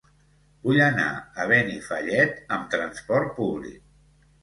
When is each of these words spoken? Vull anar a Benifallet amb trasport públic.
Vull 0.67 0.79
anar 0.85 1.05
a 1.45 1.47
Benifallet 1.53 2.43
amb 2.59 2.69
trasport 2.75 3.35
públic. 3.41 3.83